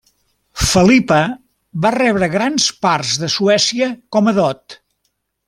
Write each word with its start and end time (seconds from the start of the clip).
Felipa 0.69 1.19
va 1.85 1.91
rebre 1.97 2.31
grans 2.37 2.71
parts 2.87 3.13
de 3.25 3.31
Suècia 3.35 3.91
com 4.17 4.33
a 4.33 4.35
dot. 4.41 4.81